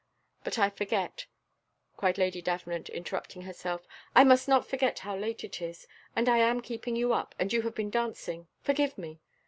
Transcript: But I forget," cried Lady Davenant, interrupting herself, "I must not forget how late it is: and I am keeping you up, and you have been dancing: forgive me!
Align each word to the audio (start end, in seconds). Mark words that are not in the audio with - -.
But 0.43 0.57
I 0.57 0.71
forget," 0.71 1.27
cried 1.95 2.17
Lady 2.17 2.41
Davenant, 2.41 2.89
interrupting 2.89 3.43
herself, 3.43 3.85
"I 4.15 4.23
must 4.23 4.47
not 4.47 4.65
forget 4.65 4.97
how 4.97 5.15
late 5.15 5.43
it 5.43 5.61
is: 5.61 5.85
and 6.15 6.27
I 6.27 6.39
am 6.39 6.59
keeping 6.59 6.95
you 6.95 7.13
up, 7.13 7.35
and 7.37 7.53
you 7.53 7.61
have 7.61 7.75
been 7.75 7.91
dancing: 7.91 8.47
forgive 8.63 8.97
me! 8.97 9.19